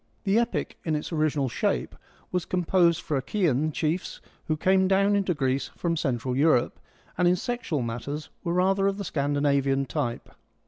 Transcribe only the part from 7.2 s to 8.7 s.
in sexual matters were